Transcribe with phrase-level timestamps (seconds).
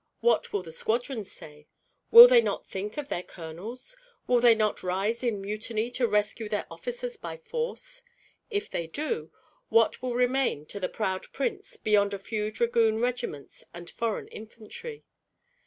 [0.19, 1.67] What will the squadrons say?
[2.09, 3.95] Will they not think of their colonels?
[4.25, 8.01] Will they not rise in mutiny to rescue their officers by force?
[8.49, 9.31] If they do,
[9.69, 15.05] what will remain to the proud prince beyond a few dragoon regiments and foreign infantry?